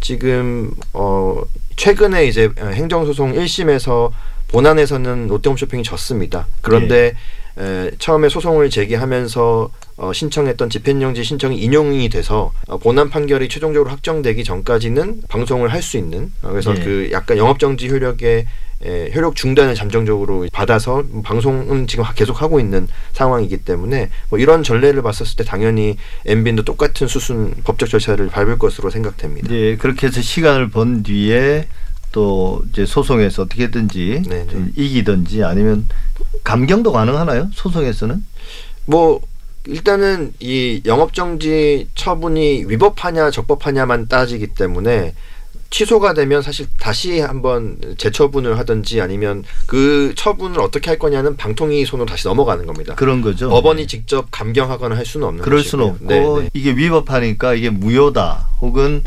지금 0.00 0.72
어 0.92 1.40
최근에 1.76 2.26
이제 2.26 2.50
행정소송 2.58 3.34
1심에서 3.34 4.10
본안에서는 4.48 5.28
롯데홈쇼핑이 5.28 5.82
졌습니다. 5.82 6.46
그런데 6.60 7.14
에, 7.58 7.90
처음에 7.98 8.28
소송을 8.28 8.70
제기하면서 8.70 9.70
어, 9.98 10.12
신청했던 10.12 10.68
집행정지 10.68 11.24
신청이 11.24 11.58
인용이 11.58 12.08
돼서 12.10 12.52
어, 12.68 12.78
본안 12.78 13.08
판결이 13.08 13.48
최종적으로 13.48 13.90
확정되기 13.90 14.44
전까지는 14.44 15.22
방송을 15.28 15.72
할 15.72 15.82
수 15.82 15.96
있는 15.96 16.32
어, 16.42 16.50
그래서 16.50 16.74
예. 16.76 16.80
그 16.80 17.08
약간 17.12 17.38
영업정지 17.38 17.88
효력의 17.88 18.46
에, 18.84 19.10
효력 19.14 19.36
중단을 19.36 19.74
잠정적으로 19.74 20.46
받아서 20.52 21.02
방송은 21.24 21.86
지금 21.86 22.04
계속 22.14 22.42
하고 22.42 22.60
있는 22.60 22.88
상황이기 23.14 23.58
때문에 23.58 24.10
뭐 24.28 24.38
이런 24.38 24.62
전례를 24.62 25.00
봤었을 25.00 25.36
때 25.36 25.44
당연히 25.44 25.96
엠빈도 26.26 26.62
똑같은 26.64 27.08
수순 27.08 27.54
법적 27.64 27.88
절차를 27.88 28.28
밟을 28.28 28.58
것으로 28.58 28.90
생각됩니다. 28.90 29.46
이제 29.46 29.76
그렇게 29.80 30.08
해서 30.08 30.20
시간을 30.20 30.68
번 30.68 31.02
뒤에 31.02 31.68
또 32.16 32.62
이제 32.70 32.86
소송에서 32.86 33.42
어떻게든지 33.42 34.22
네네. 34.26 34.46
좀 34.46 34.72
이기든지 34.74 35.44
아니면 35.44 35.86
감경도 36.44 36.90
가능하나요? 36.90 37.50
소송에서는? 37.52 38.24
뭐 38.86 39.20
일단은 39.66 40.32
이 40.40 40.80
영업정지 40.86 41.90
처분이 41.94 42.64
위법하냐 42.68 43.30
적법하냐만 43.30 44.08
따지기 44.08 44.46
때문에 44.54 45.12
취소가 45.68 46.14
되면 46.14 46.40
사실 46.40 46.68
다시 46.80 47.20
한번 47.20 47.76
재처분을 47.98 48.58
하든지 48.60 49.02
아니면 49.02 49.44
그 49.66 50.14
처분을 50.16 50.60
어떻게 50.60 50.88
할 50.88 50.98
거냐는 50.98 51.36
방통위 51.36 51.84
손으로 51.84 52.06
다시 52.06 52.26
넘어가는 52.28 52.64
겁니다. 52.64 52.94
그런 52.94 53.20
거죠. 53.20 53.50
법원이 53.50 53.86
직접 53.86 54.30
감경하거나 54.30 54.96
할 54.96 55.04
수는 55.04 55.26
없는 55.26 55.44
그럴 55.44 55.62
수는 55.62 55.90
것이고요. 55.90 56.18
없고 56.18 56.38
네, 56.38 56.42
네. 56.44 56.50
이게 56.54 56.70
위법하니까 56.70 57.52
이게 57.52 57.68
무효다 57.68 58.48
혹은 58.62 59.04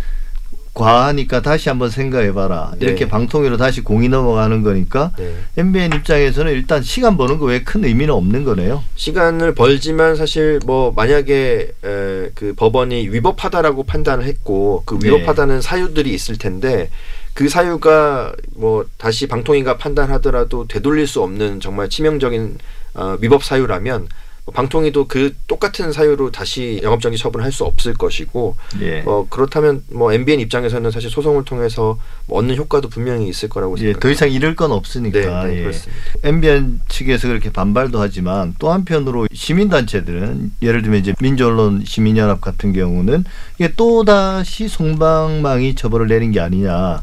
과하니까 0.80 1.42
다시 1.42 1.68
한번 1.68 1.90
생각해봐라 1.90 2.74
이렇게 2.80 3.06
네. 3.06 3.10
방통위로 3.10 3.58
다시 3.58 3.82
공이 3.82 4.08
넘어가는 4.08 4.64
거니까 4.64 5.12
네. 5.18 5.36
MBN 5.58 5.94
입장에서는 5.94 6.52
일단 6.54 6.82
시간 6.82 7.18
버는 7.18 7.38
거 7.38 7.48
외에 7.48 7.64
큰 7.64 7.84
의미는 7.84 8.14
없는 8.14 8.46
거네요. 8.46 8.84
시간을 8.96 9.56
벌지만 9.56 10.16
사실 10.16 10.60
뭐 10.66 10.94
만약에 10.96 11.74
에, 11.84 12.30
그 12.34 12.54
법원이 12.56 13.10
위법하다라고 13.10 13.84
판단을 13.84 14.24
했고 14.26 14.84
그 14.86 14.98
네. 15.00 15.10
위법하다는 15.10 15.62
사유들이 15.62 16.14
있을 16.14 16.38
텐데 16.38 16.90
그 17.34 17.50
사유가 17.50 18.34
뭐 18.56 18.86
다시 18.98 19.28
방통위가 19.28 19.78
판단하더라도 19.78 20.68
되돌릴 20.68 21.08
수 21.08 21.22
없는 21.22 21.60
정말 21.60 21.90
치명적인 21.90 22.58
어, 22.96 23.18
위법 23.20 23.44
사유라면 23.44 24.02
뭐 24.02 24.10
방통위도 24.52 25.08
그 25.08 25.36
똑같은 25.48 25.92
사유로 25.92 26.32
다시 26.32 26.80
영업정지 26.84 27.18
처분을 27.18 27.46
할 27.46 27.50
수 27.52 27.66
없을 27.66 27.94
것이고 27.96 28.56
예. 28.82 29.02
뭐 29.02 29.28
그렇다면 29.28 29.84
뭐 29.92 30.14
MBN 30.14 30.40
입장에서는 30.40 30.92
사실 30.92 31.10
소송을 31.10 31.46
통해서 31.46 31.98
뭐 32.28 32.38
얻는 32.40 32.56
효과도 32.58 32.90
분명히 32.90 33.28
있을 33.28 33.50
거라고 33.50 33.74
예, 33.78 33.80
생각합니다. 33.80 34.00
더 34.00 34.12
이상 34.12 34.32
잃을 34.32 34.56
건 34.56 34.72
없으니까. 34.72 35.20
네, 35.20 35.50
네, 35.50 35.58
예. 35.58 35.62
그렇습니다. 35.64 36.02
MBN 36.24 36.80
측에서 36.88 37.28
그렇게 37.28 37.52
반발도 37.52 38.00
하지만 38.00 38.54
또 38.60 38.72
한편으로 38.72 39.28
시민단체들은 39.34 40.52
예를 40.62 40.84
들면 40.84 41.00
이제 41.00 41.14
민주언론 41.20 41.84
시민연합 41.86 42.40
같은 42.40 42.72
경우는 42.72 43.26
이게 43.58 43.74
또 43.76 44.06
다시 44.06 44.68
송방망이 44.68 45.74
처벌을 45.76 46.08
내린 46.08 46.32
게 46.32 46.40
아니냐 46.40 47.02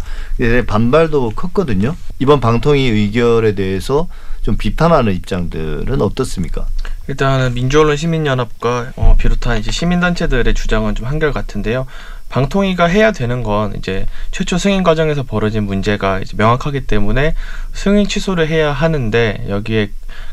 반발도 0.67 1.33
컸거든요. 1.35 1.97
이번 2.21 2.41
방통위 2.41 2.89
의결에 2.89 3.55
대해서 3.57 4.09
좀 4.43 4.57
비판하는 4.57 5.13
입장들은 5.13 6.01
어떻습니까? 6.01 6.67
일단은 7.09 7.55
민주언론 7.55 7.97
시민연합과 7.97 8.93
어, 8.97 9.17
비롯한 9.19 9.59
이제 9.59 9.71
시민단체들의 9.71 10.53
주장은 10.55 10.95
좀 10.95 11.07
한결 11.07 11.33
같은데요. 11.33 11.87
방통위가 12.29 12.87
해야 12.87 13.13
되는 13.13 13.45
건 13.45 13.75
이제 13.77 14.07
최초 14.33 14.59
승인 14.59 14.83
과정에서 14.83 15.23
벌어진 15.23 15.65
문제가 15.65 16.19
이제 16.19 16.37
명확하기 16.37 16.87
때문에 16.87 17.35
승인 17.73 18.09
취소를 18.09 18.49
해야 18.49 18.73
하는데 18.73 19.47
여기에 19.49 19.91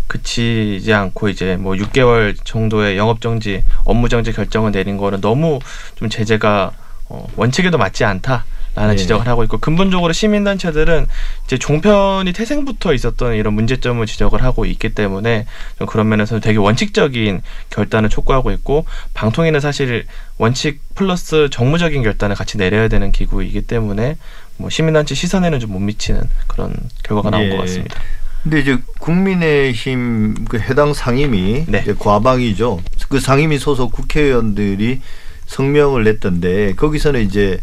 그치지 0.08 0.92
않고 0.92 1.30
이제 1.30 1.56
뭐 1.56 1.74
6개월 1.76 2.36
정도의 2.44 2.98
영업 2.98 3.22
정지, 3.22 3.64
업무 3.86 4.10
정지 4.10 4.32
결정을 4.32 4.72
내린 4.72 4.98
거는 4.98 5.22
너무 5.22 5.60
좀 5.96 6.10
제재가 6.10 6.72
어, 7.10 7.28
원칙에도 7.36 7.78
맞지 7.78 8.04
않다. 8.04 8.46
라는 8.76 8.96
네. 8.96 9.02
지적을 9.02 9.28
하고 9.28 9.44
있고 9.44 9.58
근본적으로 9.60 10.14
시민단체들은 10.14 11.06
이제 11.46 11.58
종편이 11.58 12.32
태생부터 12.34 12.94
있었던 12.94 13.36
이런 13.36 13.54
문제점을 13.54 14.04
지적을 14.06 14.44
하고 14.44 14.66
있기 14.66 14.90
때문에 14.96 15.46
좀 15.78 15.88
그런 15.88 16.10
면에서는 16.10 16.42
되게 16.42 16.58
원칙적인 16.58 17.42
결단을 17.70 18.10
촉구하고 18.10 18.52
있고 18.52 18.86
방통위는 19.14 19.60
사실 19.60 20.06
원칙 20.38 20.82
플러스 20.96 21.50
정무적인 21.52 22.02
결단을 22.04 22.36
같이 22.36 22.58
내려야 22.58 22.88
되는 22.88 23.12
기구이기 23.12 23.62
때문에 23.64 24.18
뭐 24.58 24.70
시민단체 24.70 25.14
시선에는 25.14 25.60
좀 25.60 25.74
못 25.74 25.80
미치는 25.80 26.22
그런 26.48 26.74
결과가 27.04 27.32
나온 27.32 27.46
예. 27.46 27.50
것 27.50 27.58
같습니다. 27.58 28.00
근데 28.44 28.60
이제 28.60 28.78
국민의힘 29.00 30.46
그 30.50 30.60
해당 30.60 30.94
상임위 30.94 31.66
네. 31.68 31.84
과방이죠. 31.98 32.82
그 33.10 33.20
상임위 33.20 33.58
소속 33.58 33.92
국회의원들이 33.92 35.02
성명을 35.48 36.04
냈던데 36.04 36.74
거기서는 36.76 37.22
이제 37.22 37.60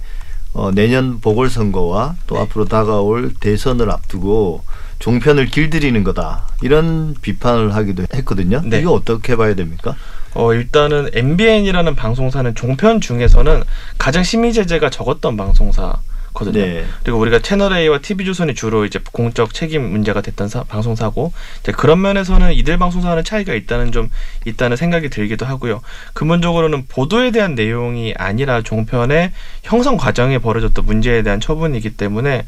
어, 0.53 0.71
내년 0.73 1.21
보궐선거와 1.21 2.17
또 2.27 2.35
네. 2.35 2.43
앞으로 2.43 2.65
다가올 2.65 3.35
대선을 3.39 3.91
앞두고 3.91 4.65
종편을 4.99 5.47
길들이는 5.47 6.05
거다 6.05 6.49
이런 6.61 7.15
비판을 7.23 7.75
하기도 7.75 8.05
했거든요. 8.15 8.61
네. 8.65 8.81
이거 8.81 8.93
어떻게 8.93 9.37
봐야 9.37 9.55
됩니까? 9.55 9.97
어 10.35 10.53
일단은 10.55 11.11
MBN이라는 11.13 11.97
방송사는 11.97 12.55
종편 12.55 13.01
중에서는 13.01 13.65
가장 13.99 14.23
심의 14.23 14.53
제재가 14.53 14.91
적었던 14.91 15.37
방송사 15.37 15.97
거든요. 16.33 16.65
네. 16.65 16.85
그리고 17.03 17.19
우리가 17.19 17.41
채널 17.41 17.73
A와 17.73 17.99
TV 17.99 18.25
조선이 18.25 18.55
주로 18.55 18.85
이제 18.85 19.01
공적 19.13 19.53
책임 19.55 19.83
문제가 19.91 20.21
됐던 20.21 20.49
사- 20.49 20.65
방송사고 20.65 21.33
그런 21.77 22.01
면에서는 22.01 22.53
이들 22.55 22.79
방송사는 22.79 23.23
차이가 23.25 23.55
있다는 23.55 23.93
좀 23.93 24.11
있다는 24.47 24.77
생각이 24.77 25.09
들기도 25.11 25.47
하고요. 25.47 25.81
근본적으로는 26.15 26.87
보도에 26.87 27.31
대한 27.31 27.55
내용이 27.55 28.15
아니라 28.17 28.63
종편의 28.63 29.33
형성 29.63 29.97
과정에 29.97 30.39
벌어졌던 30.39 30.85
문제에 30.87 31.23
대한 31.23 31.41
처분이기 31.41 31.91
때문에 31.91 32.45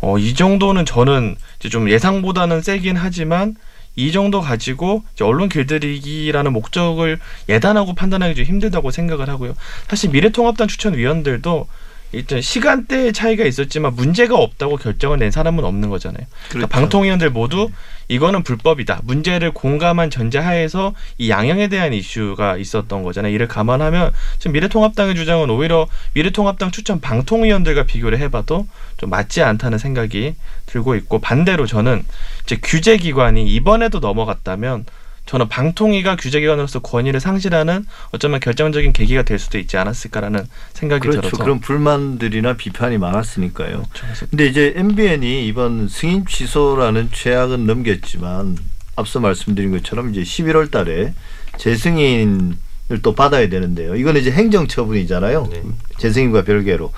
어, 0.00 0.18
이 0.18 0.34
정도는 0.34 0.84
저는 0.84 1.36
이제 1.58 1.68
좀 1.68 1.90
예상보다는 1.90 2.62
세긴 2.62 2.96
하지만 2.96 3.56
이 3.98 4.12
정도 4.12 4.42
가지고 4.42 5.04
이제 5.14 5.24
언론 5.24 5.48
길들이기라는 5.48 6.52
목적을 6.52 7.18
예단하고 7.48 7.94
판단하기 7.94 8.34
좀 8.34 8.44
힘들다고 8.44 8.90
생각을 8.90 9.30
하고요. 9.30 9.54
사실 9.88 10.10
미래통합당 10.10 10.68
추천위원들도 10.68 11.66
일단 12.12 12.40
시간대의 12.40 13.12
차이가 13.12 13.44
있었지만 13.44 13.94
문제가 13.94 14.36
없다고 14.36 14.76
결정을 14.76 15.18
낸 15.18 15.30
사람은 15.30 15.64
없는 15.64 15.90
거잖아요. 15.90 16.26
그러니까 16.48 16.68
그렇죠. 16.68 16.68
방통위원들 16.68 17.30
모두 17.30 17.68
이거는 18.08 18.42
불법이다. 18.42 19.00
문제를 19.04 19.52
공감한 19.52 20.10
전제하에서 20.10 20.94
이 21.18 21.30
양형에 21.30 21.68
대한 21.68 21.92
이슈가 21.92 22.56
있었던 22.56 23.02
거잖아요. 23.02 23.34
이를 23.34 23.48
감안하면 23.48 24.12
지금 24.38 24.52
미래통합당의 24.52 25.16
주장은 25.16 25.50
오히려 25.50 25.88
미래통합당 26.14 26.70
추천 26.70 27.00
방통위원들과 27.00 27.84
비교를 27.84 28.18
해봐도 28.18 28.66
좀 28.96 29.10
맞지 29.10 29.42
않다는 29.42 29.78
생각이 29.78 30.34
들고 30.66 30.94
있고 30.94 31.20
반대로 31.20 31.66
저는 31.66 32.04
이제 32.44 32.56
규제기관이 32.62 33.46
이번에도 33.46 33.98
넘어갔다면 33.98 34.84
저는 35.26 35.48
방통위가 35.48 36.16
규제기관으로서 36.16 36.78
권위를 36.78 37.20
상실하는 37.20 37.84
어쩌면 38.12 38.40
결정적인 38.40 38.92
계기가 38.92 39.22
될 39.22 39.38
수도 39.38 39.58
있지 39.58 39.76
않았을까라는 39.76 40.46
생각이 40.72 41.00
그렇죠. 41.00 41.20
들어서 41.20 41.42
그런 41.42 41.60
불만들이나 41.60 42.54
비판이 42.54 42.98
많았으니까요. 42.98 43.84
그래서 43.92 44.26
근데 44.30 44.46
이제 44.46 44.72
MBN이 44.76 45.46
이번 45.46 45.88
승인 45.88 46.24
취소라는 46.26 47.10
최악은 47.12 47.66
넘겼지만 47.66 48.56
앞서 48.94 49.20
말씀드린 49.20 49.72
것처럼 49.72 50.10
이제 50.10 50.22
11월 50.22 50.70
달에 50.70 51.12
재승인을 51.58 52.56
또 53.02 53.14
받아야 53.14 53.48
되는데요. 53.48 53.96
이건 53.96 54.16
이제 54.16 54.30
행정 54.30 54.68
처분이잖아요. 54.68 55.48
네. 55.50 55.62
재승인과 55.98 56.44
별개로. 56.44 56.92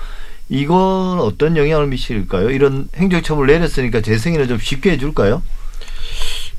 이건 0.49 1.19
어떤 1.19 1.57
영향을 1.57 1.87
미칠까요? 1.87 2.51
이런 2.51 2.89
행정 2.95 3.21
처분을 3.21 3.53
내렸으니까 3.53 4.01
재승인을 4.01 4.47
좀 4.47 4.57
쉽게 4.59 4.91
해줄까요? 4.91 5.41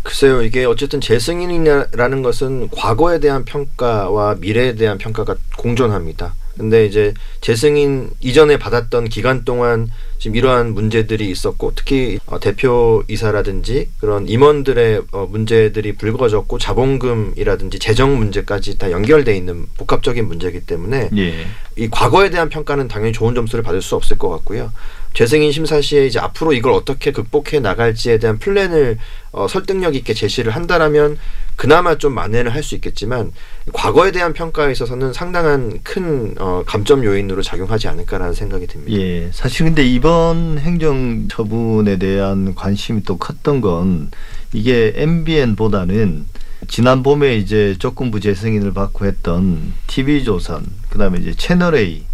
글쎄요, 0.02 0.42
이게 0.42 0.64
어쨌든 0.64 1.00
재승인이라는 1.00 2.23
것은 2.23 2.69
과거에 2.71 3.21
대한 3.21 3.45
평가와 3.45 4.37
미래에 4.40 4.75
대한 4.75 4.99
평가가 4.99 5.37
공존합니다. 5.57 6.35
근데 6.57 6.85
이제 6.85 7.14
재승인 7.40 8.11
이전에 8.21 8.59
받았던 8.59 9.09
기간 9.09 9.45
동안 9.45 9.90
지금 10.19 10.37
이러한 10.37 10.75
문제들이 10.75 11.30
있었고 11.30 11.73
특히 11.75 12.19
어, 12.26 12.38
대표 12.38 13.02
이사라든지 13.09 13.88
그런 13.99 14.28
임원들의 14.28 15.02
어, 15.12 15.26
문제들이 15.30 15.95
불거졌고 15.95 16.59
자본금이라든지 16.59 17.78
재정 17.78 18.19
문제까지 18.19 18.76
다 18.76 18.90
연결돼 18.90 19.35
있는 19.35 19.66
복합적인 19.78 20.26
문제이기 20.26 20.66
때문에 20.66 21.09
예. 21.16 21.47
이 21.76 21.88
과거에 21.88 22.28
대한 22.28 22.50
평가는 22.50 22.88
당연히 22.88 23.12
좋은 23.14 23.35
점수를 23.35 23.62
받을 23.62 23.80
수 23.80 23.97
없을 23.97 24.19
것 24.19 24.28
같고요. 24.28 24.71
재승인 25.12 25.50
심사 25.50 25.80
시에 25.80 26.06
이제 26.06 26.18
앞으로 26.20 26.52
이걸 26.52 26.72
어떻게 26.72 27.10
극복해 27.10 27.60
나갈지에 27.60 28.18
대한 28.18 28.38
플랜을 28.38 28.98
어, 29.32 29.48
설득력 29.48 29.94
있게 29.96 30.14
제시를 30.14 30.54
한다라면 30.54 31.18
그나마 31.56 31.98
좀 31.98 32.14
만회를 32.14 32.54
할 32.54 32.62
수 32.62 32.74
있겠지만 32.76 33.32
과거에 33.72 34.12
대한 34.12 34.32
평가에 34.32 34.70
있어서는 34.72 35.12
상당한 35.12 35.80
큰 35.82 36.34
어, 36.38 36.62
감점 36.66 37.04
요인으로 37.04 37.42
작용하지 37.42 37.88
않을까라는 37.88 38.34
생각이 38.34 38.66
듭니다. 38.66 39.00
예, 39.00 39.30
사실 39.32 39.66
근데 39.66 39.84
이번 39.84 40.58
행정 40.58 41.26
처분에 41.28 41.98
대한 41.98 42.54
관심이 42.54 43.02
또 43.02 43.16
컸던 43.18 43.60
건 43.60 44.10
이게 44.52 44.92
MBN보다는 44.94 46.26
지난 46.68 47.02
봄에 47.02 47.36
이제 47.36 47.74
조건부 47.78 48.20
재승인을 48.20 48.72
받고 48.74 49.06
했던 49.06 49.72
TV조선, 49.86 50.66
그다음에 50.90 51.18
이제 51.18 51.32
채널 51.34 51.74
A 51.74 52.04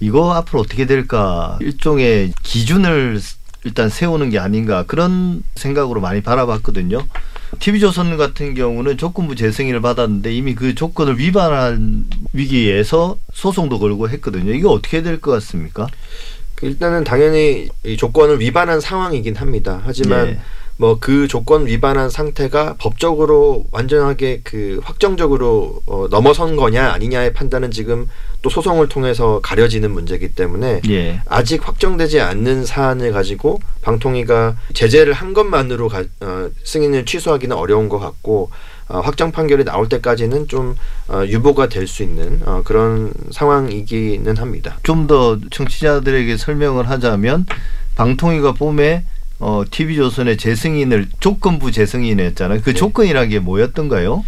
이거 0.00 0.32
앞으로 0.34 0.60
어떻게 0.60 0.86
될까 0.86 1.58
일종의 1.60 2.32
기준을 2.42 3.20
일단 3.64 3.88
세우는 3.90 4.30
게 4.30 4.38
아닌가 4.38 4.84
그런 4.86 5.42
생각으로 5.54 6.00
많이 6.00 6.22
바라봤거든요. 6.22 7.06
TV조선 7.58 8.16
같은 8.16 8.54
경우는 8.54 8.96
조건부 8.96 9.36
재승인을 9.36 9.80
받았는데 9.82 10.32
이미 10.34 10.54
그 10.54 10.74
조건을 10.74 11.18
위반한 11.18 12.06
위기에서 12.32 13.18
소송도 13.34 13.78
걸고 13.78 14.08
했거든요. 14.08 14.52
이거 14.54 14.70
어떻게 14.70 15.02
될 15.02 15.20
것 15.20 15.32
같습니까? 15.32 15.86
그 16.54 16.66
일단은 16.66 17.04
당연히 17.04 17.68
이 17.84 17.96
조건을 17.96 18.40
위반한 18.40 18.80
상황이긴 18.80 19.36
합니다. 19.36 19.82
하지만 19.84 20.28
예. 20.28 20.40
뭐 20.80 20.96
그 20.98 21.28
조건 21.28 21.66
위반한 21.66 22.08
상태가 22.10 22.74
법적으로 22.78 23.66
완전하게 23.70 24.40
그 24.44 24.80
확정적으로 24.82 25.82
어, 25.86 26.08
넘어선 26.10 26.56
거냐 26.56 26.90
아니냐의 26.92 27.32
판단은 27.34 27.70
지금 27.70 28.08
또 28.42 28.48
소송을 28.48 28.88
통해서 28.88 29.40
가려지는 29.42 29.90
문제이기 29.90 30.30
때문에 30.34 30.80
예. 30.88 31.20
아직 31.26 31.66
확정되지 31.66 32.20
않는 32.20 32.64
사안을 32.64 33.12
가지고 33.12 33.60
방통위가 33.82 34.56
제재를 34.72 35.12
한 35.12 35.34
것만으로 35.34 35.88
가, 35.88 36.04
어, 36.20 36.48
승인을 36.64 37.04
취소하기는 37.04 37.54
어려운 37.54 37.88
것 37.90 37.98
같고 37.98 38.50
어, 38.88 39.00
확정 39.00 39.32
판결이 39.32 39.64
나올 39.64 39.88
때까지는 39.88 40.48
좀 40.48 40.76
어, 41.08 41.22
유보가 41.26 41.68
될 41.68 41.86
수 41.86 42.02
있는 42.02 42.40
어, 42.46 42.62
그런 42.64 43.12
상황이기는 43.30 44.36
합니다. 44.38 44.78
좀 44.82 45.06
더 45.06 45.38
청취자들에게 45.50 46.36
설명을 46.36 46.88
하자면 46.88 47.46
방통위가 47.96 48.52
봄에 48.52 49.04
어, 49.40 49.64
TV조선의 49.68 50.36
재승인을 50.36 51.08
조건부 51.18 51.72
재승인했잖아요. 51.72 52.60
그 52.60 52.72
네. 52.72 52.74
조건이라는 52.74 53.28
게 53.30 53.38
뭐였던가요? 53.38 54.24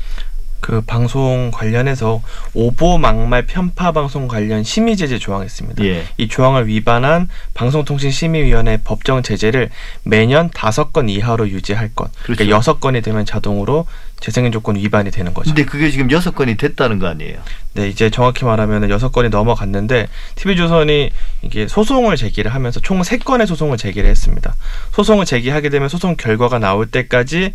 그 0.62 0.80
방송 0.80 1.50
관련해서 1.52 2.22
오보 2.54 2.96
막말 2.96 3.46
편파 3.46 3.90
방송 3.90 4.28
관련 4.28 4.62
심의 4.62 4.96
제재 4.96 5.18
조항이 5.18 5.44
있습니다. 5.44 5.84
예. 5.84 6.04
이 6.16 6.28
조항을 6.28 6.68
위반한 6.68 7.28
방송통신심의위원회 7.54 8.78
법정 8.84 9.22
제재를 9.22 9.70
매년 10.04 10.50
다섯 10.54 10.92
건 10.92 11.08
이하로 11.08 11.48
유지할 11.48 11.90
것. 11.94 12.12
그렇죠. 12.22 12.36
그러니까 12.38 12.56
여섯 12.56 12.80
건이 12.80 13.02
되면 13.02 13.26
자동으로 13.26 13.86
재승인 14.20 14.52
조건 14.52 14.76
위반이 14.76 15.10
되는 15.10 15.34
거죠. 15.34 15.50
근데 15.52 15.64
그게 15.64 15.90
지금 15.90 16.08
여섯 16.12 16.32
건이 16.36 16.56
됐다는 16.56 17.00
거 17.00 17.08
아니에요? 17.08 17.38
네, 17.74 17.88
이제 17.88 18.08
정확히 18.08 18.44
말하면 18.44 18.88
여섯 18.88 19.10
건이 19.10 19.30
넘어갔는데 19.30 20.06
TV조선이 20.36 21.10
이게 21.42 21.66
소송을 21.66 22.16
제기를 22.16 22.54
하면서 22.54 22.78
총 22.78 23.02
세 23.02 23.18
건의 23.18 23.48
소송을 23.48 23.78
제기를 23.78 24.08
했습니다. 24.08 24.54
소송을 24.92 25.24
제기하게 25.24 25.70
되면 25.70 25.88
소송 25.88 26.14
결과가 26.14 26.60
나올 26.60 26.86
때까지 26.86 27.54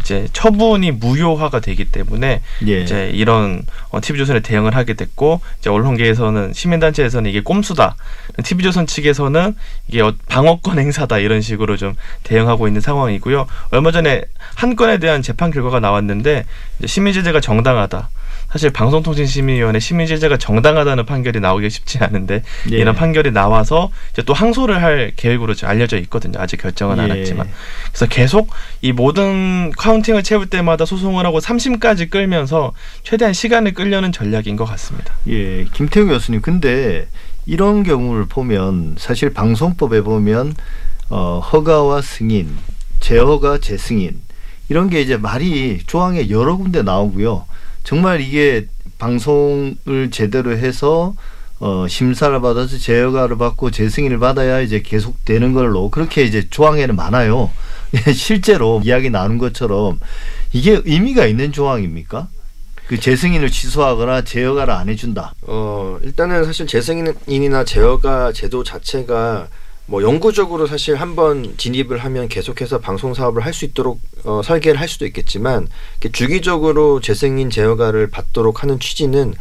이제 0.00 0.28
처분이 0.32 0.92
무효화가 0.92 1.60
되기 1.60 1.84
때문에 1.84 2.42
예. 2.66 2.80
이제 2.80 3.10
이런 3.12 3.62
어, 3.90 4.00
TV조선에 4.00 4.40
대응을 4.40 4.74
하게 4.76 4.94
됐고 4.94 5.40
이제 5.58 5.70
언론계에서는 5.70 6.52
시민단체에서는 6.52 7.28
이게 7.30 7.40
꼼수다, 7.42 7.96
TV조선 8.42 8.86
측에서는 8.86 9.54
이게 9.88 10.00
어- 10.02 10.14
방어권 10.28 10.78
행사다 10.78 11.18
이런 11.18 11.40
식으로 11.40 11.76
좀 11.76 11.94
대응하고 12.22 12.66
있는 12.68 12.80
상황이고요. 12.80 13.46
얼마 13.70 13.90
전에 13.90 14.22
한 14.54 14.76
건에 14.76 14.98
대한 14.98 15.22
재판 15.22 15.50
결과가 15.50 15.80
나왔는데 15.80 16.44
이제 16.78 16.86
심의 16.86 17.12
제재가 17.12 17.40
정당하다. 17.40 18.08
사실 18.50 18.70
방송통신심의위원회 18.70 19.78
심의 19.78 20.06
제재가 20.06 20.38
정당하다는 20.38 21.04
판결이 21.04 21.38
나오기 21.40 21.68
쉽지 21.68 21.98
않은데 21.98 22.42
예. 22.72 22.78
이런 22.78 22.94
판결이 22.94 23.30
나와서 23.30 23.90
이제 24.12 24.22
또 24.22 24.32
항소를 24.32 24.82
할 24.82 25.12
계획으로 25.16 25.54
알려져 25.64 25.98
있거든요. 25.98 26.38
아직 26.40 26.56
결정은 26.56 26.98
안 26.98 27.10
예. 27.10 27.20
했지만 27.20 27.48
그래서 27.88 28.06
계속 28.06 28.50
이 28.80 28.92
모든 28.92 29.70
카운팅을 29.72 30.22
채울 30.22 30.46
때마다 30.46 30.86
소송을 30.86 31.26
하고 31.26 31.40
3심까지 31.40 32.08
끌면서 32.10 32.72
최대한 33.02 33.34
시간을 33.34 33.74
끌려는 33.74 34.12
전략인 34.12 34.56
것 34.56 34.64
같습니다. 34.64 35.14
예, 35.28 35.64
김태우 35.74 36.06
교수님. 36.06 36.40
근데 36.40 37.06
이런 37.44 37.82
경우를 37.82 38.26
보면 38.26 38.96
사실 38.98 39.30
방송법에 39.30 40.00
보면 40.00 40.54
어, 41.10 41.40
허가와 41.40 42.00
승인, 42.00 42.56
재허가, 43.00 43.58
재승인 43.58 44.20
이런 44.70 44.88
게 44.88 45.02
이제 45.02 45.18
말이 45.18 45.80
조항에 45.86 46.30
여러 46.30 46.56
군데 46.56 46.82
나오고요. 46.82 47.46
정말 47.84 48.20
이게 48.20 48.66
방송을 48.98 50.10
제대로 50.10 50.52
해서 50.56 51.14
어, 51.60 51.86
심사를 51.88 52.40
받아서 52.40 52.78
재허가를 52.78 53.36
받고 53.38 53.70
재승인을 53.70 54.18
받아야 54.18 54.60
이제 54.60 54.80
계속 54.80 55.24
되는 55.24 55.54
걸로 55.54 55.90
그렇게 55.90 56.22
이제 56.22 56.46
조항에는 56.48 56.94
많아요. 56.94 57.50
실제로 58.14 58.80
이야기 58.84 59.10
나눈 59.10 59.38
것처럼 59.38 59.98
이게 60.52 60.80
의미가 60.84 61.26
있는 61.26 61.52
조항입니까? 61.52 62.28
그 62.86 62.98
재승인을 62.98 63.50
취소하거나 63.50 64.22
재허가를 64.22 64.72
안 64.72 64.88
해준다. 64.88 65.34
어, 65.42 65.98
일단은 66.02 66.44
사실 66.44 66.66
재승인이나 66.66 67.64
제어가 67.64 68.32
제도 68.32 68.64
자체가 68.64 69.48
뭐 69.88 70.02
영구적으로 70.02 70.66
사실 70.66 70.96
한번 70.96 71.54
진입을 71.56 71.96
하면 71.98 72.28
계속해서 72.28 72.78
방송 72.78 73.14
사업을 73.14 73.44
할 73.44 73.54
수 73.54 73.64
있도록 73.64 74.00
어, 74.24 74.42
설계를 74.44 74.78
할 74.78 74.86
수도 74.86 75.06
있겠지만 75.06 75.66
주기적으로 76.12 77.00
재승인 77.00 77.48
제어가를 77.50 78.10
받도록 78.10 78.62
하는 78.62 78.78
취지는 78.78 79.34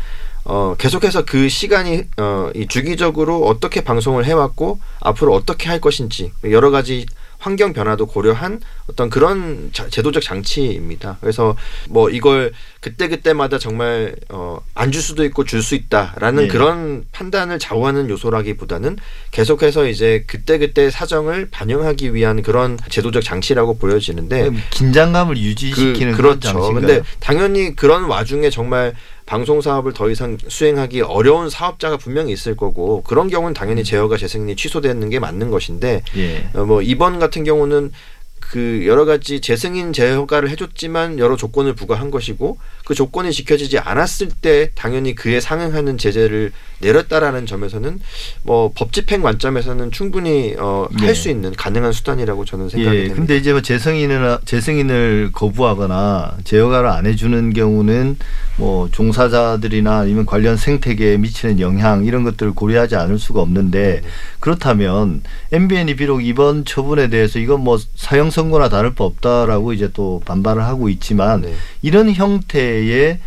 어, 0.45 0.75
계속해서 0.77 1.25
그 1.25 1.49
시간이 1.49 2.03
어, 2.17 2.49
이 2.55 2.67
주기적으로 2.67 3.45
어떻게 3.45 3.81
방송을 3.83 4.23
해왔고 4.23 4.79
앞으로 5.01 5.36
어떻게 5.36 5.67
할 5.67 5.81
것인지 5.81 6.31
여러 6.45 6.71
가지 6.71 7.05
환경 7.47 7.71
변화도 7.71 8.07
고려한 8.07 8.60
어떤 8.89 9.10
그런 9.10 9.69
자- 9.71 9.88
제도적 9.89 10.21
장치입니다. 10.21 11.17
그래서 11.21 11.55
뭐 11.89 12.10
이걸 12.10 12.51
그때 12.81 13.07
그때마다 13.07 13.57
정말 13.57 14.15
어, 14.29 14.60
안 14.75 14.91
줄 14.91 15.01
수도 15.01 15.23
있고 15.23 15.45
줄 15.45 15.62
수 15.62 15.75
있다라는 15.75 16.43
네. 16.43 16.47
그런 16.49 17.05
판단을 17.13 17.57
좌우하는 17.60 18.10
요소라기보다는 18.10 18.97
계속해서 19.31 19.88
이제 19.88 20.23
그때 20.27 20.57
그때 20.57 20.89
사정을 20.89 21.47
반영하기 21.51 22.13
위한 22.13 22.41
그런 22.41 22.77
제도적 22.89 23.23
장치라고 23.23 23.77
보여지는데 23.77 24.51
긴장감을 24.71 25.38
유지시키는 25.38 26.12
그, 26.12 26.17
그렇죠. 26.17 26.73
근데 26.73 27.01
당연히 27.21 27.75
그런 27.77 28.03
와중에 28.05 28.49
정말 28.49 28.93
방송 29.28 29.62
사업을 29.62 29.94
더 29.94 30.10
이상 30.10 30.38
수행하기 30.48 31.02
어려운 31.02 31.50
사업자가 31.50 31.98
분명히 31.98 32.32
있을 32.32 32.56
거고 32.56 33.04
그런 33.04 33.30
경우는 33.30 33.54
당연히 33.54 33.84
제어가 33.84 34.18
재승인이 34.18 34.56
취소되는 34.56 35.10
게 35.10 35.20
맞는 35.20 35.52
것인데 35.52 36.02
예. 36.16 36.50
어, 36.54 36.66
뭐 36.66 36.82
이번 36.82 37.20
같은 37.20 37.44
경우는 37.44 37.92
그 38.40 38.86
여러 38.86 39.04
가지 39.04 39.42
재승인 39.42 39.92
재허가를 39.92 40.50
해줬지만 40.52 41.20
여러 41.20 41.36
조건을 41.36 41.74
부과한 41.74 42.12
것이고 42.12 42.58
그 42.86 42.96
조건이 42.96 43.34
지켜지지 43.34 43.78
않았을 43.80 44.30
때 44.42 44.72
당연히 44.74 45.13
그에 45.13 45.42
상응하는 45.42 45.98
제재를 45.98 46.54
내렸다라는 46.80 47.46
점에서는 47.46 48.00
뭐 48.44 48.72
법 48.74 48.94
집행 48.94 49.22
관점에서는 49.22 49.92
충분히 49.92 50.56
어, 50.58 50.88
네. 50.98 51.08
할수 51.08 51.30
있는 51.30 51.52
가능한 51.54 51.92
수단이라고 51.92 52.46
저는 52.46 52.70
생각이 52.70 52.96
예. 52.96 53.02
됩니다. 53.02 53.16
근데 53.18 53.36
이제 53.36 53.52
뭐 53.52 53.62
재승인을 53.62 54.38
재승인을 54.46 55.32
거부하거나 55.34 56.38
재허가를 56.46 56.88
안 56.88 57.06
해주는 57.06 57.52
경우는 57.52 58.18
뭐 58.58 58.89
종사자들이나 58.91 60.00
아니면 60.00 60.26
관련 60.26 60.58
생태계에 60.58 61.17
미치는 61.17 61.60
영향 61.60 62.06
이런 62.06 62.24
것들을 62.24 62.54
고려하지 62.54 62.96
않을 62.96 63.20
수가 63.20 63.41
없는데 63.41 64.02
네. 64.02 64.08
그렇다면 64.39 65.22
MBN이 65.52 65.96
비록 65.96 66.26
이번 66.26 66.65
처분에 66.65 67.10
대해서 67.10 67.39
이건 67.39 67.62
뭐 67.62 67.78
사형 67.96 68.32
선고나 68.32 68.70
다를 68.70 68.96
바 68.96 69.04
없다라고 69.04 69.74
이제 69.74 69.91
또 69.93 70.22
반발을 70.26 70.63
하고 70.63 70.89
있지만 70.89 71.41
네. 71.41 71.54
이런 71.84 72.12
형태의 72.12 73.20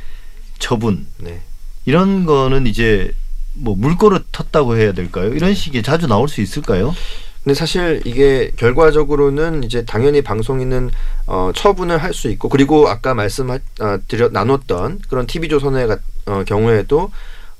처분 0.58 1.06
네. 1.18 1.40
이런 1.86 2.26
거는 2.26 2.66
이제 2.66 3.12
뭐 3.54 3.74
물꼬를 3.76 4.20
텄다고 4.32 4.76
해야 4.76 4.92
될까요? 4.92 5.32
이런 5.32 5.54
식이 5.54 5.82
자주 5.82 6.06
나올 6.06 6.28
수 6.28 6.40
있을까요? 6.40 6.94
근데 7.44 7.54
사실 7.54 8.02
이게 8.04 8.50
결과적으로는 8.56 9.64
이제 9.64 9.84
당연히 9.84 10.20
방송인은 10.22 10.90
어, 11.26 11.52
처분을 11.54 11.98
할 11.98 12.12
수 12.12 12.28
있고 12.28 12.48
그리고 12.48 12.88
아까 12.88 13.14
말씀 13.14 13.50
어, 13.50 13.58
드려 14.08 14.28
나눴던 14.28 15.00
그런 15.08 15.26
TV 15.26 15.48
조선의 15.48 15.86
가- 15.88 15.98
어, 16.26 16.44
경우에도 16.46 17.10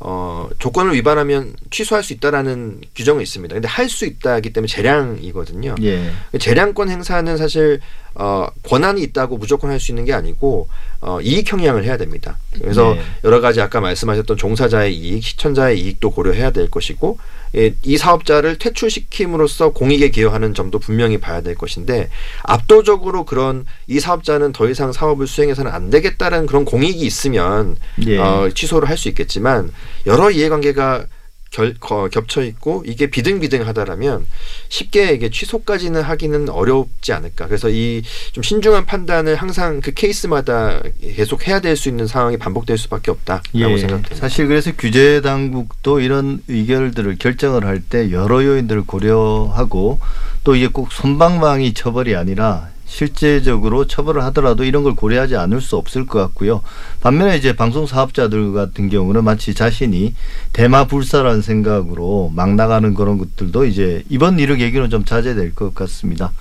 어, 0.03 0.49
조건을 0.59 0.95
위반하면 0.95 1.55
취소할 1.71 2.03
수 2.03 2.13
있다라는 2.15 2.81
규정이 2.95 3.23
있습니다. 3.23 3.55
근데 3.55 3.69
할 3.69 3.89
수 3.89 4.07
있다기 4.07 4.53
때문에 4.53 4.67
재량이거든요. 4.69 5.75
예. 5.83 6.11
재량권 6.39 6.89
행사는 6.91 7.37
사실 7.37 7.81
어, 8.15 8.49
권한이 8.65 9.03
있다고 9.03 9.39
무조건 9.39 9.71
할 9.71 9.81
수 9.81 9.93
있는 9.93 10.05
게 10.05 10.13
아니고 10.13 10.69
어, 11.01 11.21
이익 11.23 11.51
형량을 11.51 11.85
해야 11.85 11.97
됩니다. 11.97 12.39
그래서 12.53 12.95
네. 12.95 13.03
여러 13.25 13.41
가지 13.41 13.61
아까 13.61 13.81
말씀하셨던 13.81 14.37
종사자의 14.37 14.95
이익, 14.95 15.23
시청자의 15.25 15.81
이익도 15.81 16.11
고려해야 16.11 16.51
될 16.51 16.69
것이고 16.71 17.19
예, 17.57 17.75
이 17.83 17.97
사업자를 17.97 18.59
퇴출시킴으로써 18.59 19.71
공익에 19.71 20.11
기여하는 20.11 20.55
점도 20.55 20.79
분명히 20.79 21.19
봐야 21.19 21.41
될 21.41 21.55
것인데 21.55 22.11
압도적으로 22.43 23.25
그런 23.25 23.65
이 23.87 23.99
사업자는 23.99 24.53
더 24.53 24.69
이상 24.69 24.93
사업을 24.93 25.27
수행해서는 25.27 25.71
안 25.73 25.91
되겠다는 25.91 26.47
그런 26.47 26.65
공익이 26.65 27.01
있으면 27.01 27.77
예. 28.07 28.19
어, 28.19 28.51
취소를 28.55 28.89
할 28.89 28.97
수 29.01 29.09
있겠지만 29.09 29.73
여러 30.07 30.31
이해관계가 30.31 31.07
결, 31.51 31.75
거, 31.81 32.09
겹쳐 32.09 32.43
있고 32.45 32.85
이게 32.87 33.09
비등비등하다라면 33.11 34.27
쉽게 34.69 35.13
이게 35.13 35.31
취소까지는 35.31 36.01
하기는 36.03 36.49
어렵지 36.49 37.13
않을까. 37.13 37.47
그래서 37.49 37.69
이 37.69 38.03
좀 38.33 38.43
신중한 38.43 38.87
판단을 38.87 39.35
항상 39.37 39.81
그 39.81 39.93
케이스마다 39.93 40.81
계속 41.01 41.47
해야 41.49 41.61
될 41.61 41.77
수 41.77 41.89
있는 41.89 42.07
상황이 42.07 42.37
반복될 42.37 42.77
수밖에 42.79 43.11
없다라고 43.11 43.43
예, 43.55 43.79
생각됩니다. 43.79 44.15
사실 44.17 44.47
그래서 44.47 44.71
규제 44.77 45.21
당국도 45.21 46.01
이런 46.01 46.43
의결들을 46.49 47.17
결정을 47.19 47.65
할 47.65 47.81
때 47.81 48.11
여러 48.13 48.45
요인들을 48.45 48.83
고려하고 48.87 49.99
또 50.45 50.55
이게 50.55 50.69
꼭 50.69 50.93
손방망이 50.93 51.75
처벌이 51.75 52.15
아니라 52.15 52.70
실제적으로 52.91 53.87
처벌을 53.87 54.25
하더라도 54.25 54.65
이런 54.65 54.83
걸 54.83 54.95
고려하지 54.95 55.37
않을 55.37 55.61
수 55.61 55.77
없을 55.77 56.07
것 56.07 56.19
같고요. 56.19 56.61
반면에 57.01 57.37
이제 57.37 57.55
방송 57.55 57.87
사업자들 57.87 58.53
같은 58.53 58.91
경우는 58.91 59.23
마치 59.23 59.55
자신이 59.55 60.15
대마 60.53 60.87
불사라는 60.87 61.41
생각으로 61.41 62.33
막 62.35 62.55
나가는 62.57 62.93
그런 62.93 63.17
것들도 63.17 63.65
이제 63.65 64.03
이번 64.09 64.41
일을 64.41 64.57
계기로 64.57 64.89
좀 64.89 65.05
자제될 65.05 65.55
것 65.55 65.73
같습니다. 65.75 66.33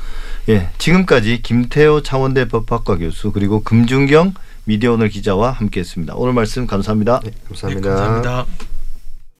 예, 0.50 0.70
지금까지 0.80 1.44
김태호 1.44 2.02
창원대 2.02 2.48
법학과 2.48 2.98
교수 2.98 3.32
그리고 3.32 3.62
금준경 3.62 4.34
미디어 4.64 4.94
오늘 4.94 5.10
기자와 5.10 5.52
함께했습니다. 5.52 6.16
오늘 6.16 6.34
말씀 6.34 6.66
감사합니다. 6.66 7.20
네, 7.24 7.30
네, 7.30 7.38
감사합니다. 7.48 7.90
감사합니다. 7.90 8.69